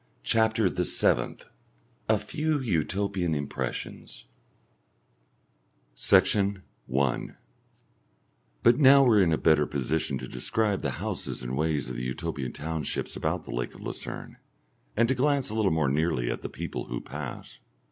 CHAPTER 0.23 0.67
THE 0.67 0.83
SEVENTH 0.83 1.45
A 2.09 2.17
Few 2.17 2.59
Utopian 2.59 3.35
Impressions 3.35 4.25
Section 5.93 6.63
1 6.87 7.37
But 8.63 8.79
now 8.79 9.03
we 9.03 9.17
are 9.19 9.23
in 9.23 9.31
a 9.31 9.37
better 9.37 9.67
position 9.67 10.17
to 10.17 10.27
describe 10.27 10.81
the 10.81 10.89
houses 10.97 11.43
and 11.43 11.55
ways 11.55 11.87
of 11.87 11.95
the 11.97 12.03
Utopian 12.03 12.51
townships 12.51 13.15
about 13.15 13.43
the 13.43 13.51
Lake 13.53 13.75
of 13.75 13.81
Lucerne, 13.81 14.37
and 14.97 15.07
to 15.07 15.13
glance 15.13 15.51
a 15.51 15.53
little 15.53 15.69
more 15.69 15.87
nearly 15.87 16.31
at 16.31 16.41
the 16.41 16.49
people 16.49 16.85
who 16.85 16.99
pass. 16.99 17.59